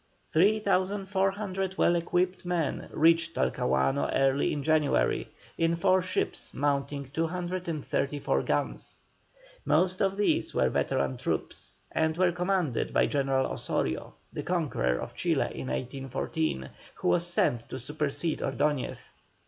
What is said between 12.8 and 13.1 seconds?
by